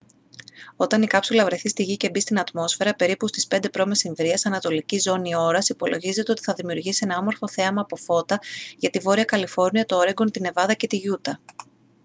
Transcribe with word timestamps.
όταν 0.75 1.01
η 1.01 1.07
κάψουλα 1.07 1.45
βρεθεί 1.45 1.69
στη 1.69 1.83
γη 1.83 1.97
και 1.97 2.09
μπει 2.09 2.19
στην 2.19 2.39
ατμόσφαιρα 2.39 2.93
περίπου 2.93 3.27
στις 3.27 3.47
5 3.49 3.59
π.μ. 3.71 3.91
ανατολική 4.43 4.99
ζώνη 4.99 5.35
ώρας 5.35 5.69
υπολογίζεται 5.69 6.31
ότι 6.31 6.43
θα 6.43 6.53
δημιουργήσει 6.53 7.01
ένα 7.03 7.17
όμορφο 7.17 7.47
θέαμα 7.47 7.81
από 7.81 7.95
φώτα 7.95 8.39
για 8.77 8.89
τη 8.89 8.99
βόρεια 8.99 9.23
καλιφόρνια 9.23 9.85
το 9.85 9.97
όρεγκον 9.97 10.31
τη 10.31 10.39
νεβάδα 10.41 10.73
και 10.73 10.87
τη 10.87 10.97
γιούτα 10.97 11.39